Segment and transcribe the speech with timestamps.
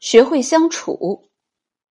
[0.00, 1.28] 学会相处，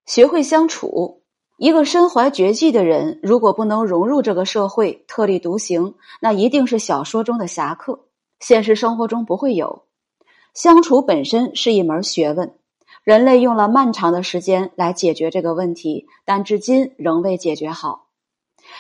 [0.08, 1.22] 学会相处。
[1.58, 8.08] 一个身怀绝技的人，如果不能融入这个社会，特立独行，那一定是小说中的侠客，
[8.40, 9.84] 现实生活中不会有。
[10.56, 12.56] 相处本身是一门学问，
[13.04, 18.08] 人类用了漫长的时间来解决这个问题，但至今仍未解决好。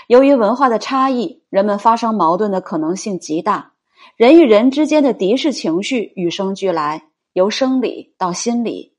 [0.08, 3.74] 由于文化的差异，人们发生矛盾的可能性极大，
[4.16, 8.96] 人与人之间的敌视情绪与生俱来，由生理到心理。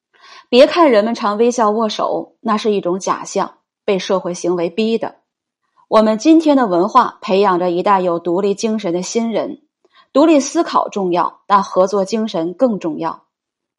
[0.51, 5.15] 别看人们常微笑握手，那是一种假象，被社会行为逼的。
[5.87, 9.63] 我们今天的文化培养着一代有独立精神的新人，
[10.13, 13.27] 独立思考重要，但合作精神更重要。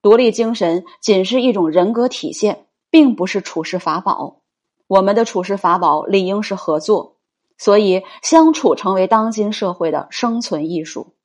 [0.02, 4.38] 独立精神仅是一种人格体现，并不是处事法宝。
[4.88, 7.18] 我们的处事法宝理应是合作，
[7.58, 11.16] 所以相处成为当今社会的生存艺术。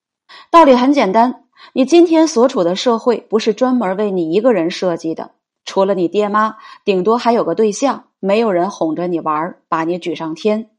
[0.50, 5.30] 道理很简单，你今天所处的社会不是专门为你一个人设计的。
[5.76, 10.70] 除了你爹妈，顶多还有个对象，没有人哄着你玩，把你举上天。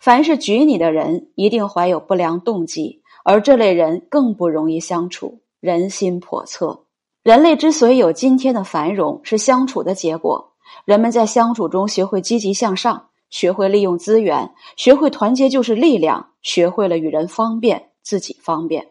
[0.00, 6.84] 凡是举你的人，一定怀有不良动机，而这类人更不容易相处，人心叵测。
[7.22, 10.54] 人类之所以有今天的繁荣，是相处的结果。
[10.86, 18.86] 人们在相处中学会积极向上，学会利用资源，学会团结就是力量，学会了与人方便，自己方便。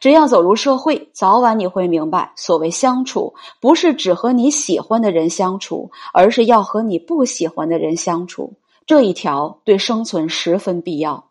[0.00, 8.54] 只要走入社会，早晚你会明白，所谓相处，不是只和你喜欢的人相处，而是要和你不喜欢的人相处。
[8.86, 11.30] 这一条对生存十分必要。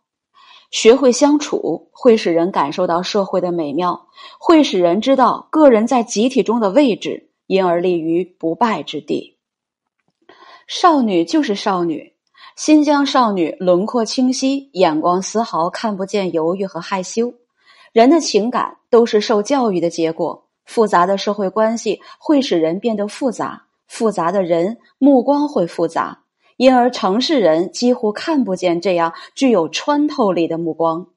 [0.71, 4.07] 学会相处，会使人感受到社会的美妙，
[4.39, 9.37] 会使人知道个人在集体中的位置，因而立于不败之地。
[10.67, 12.13] 少女就是少女，
[12.55, 17.33] 新疆少女轮廓清晰，眼光丝毫看不见犹豫和害羞。
[17.91, 26.19] 人的情感都是受教育的结果，复杂的社会关系会使人变得复杂，复杂的人目光会复杂，
[26.57, 31.07] 因而城市人几乎看不见这样具有穿透力的目光。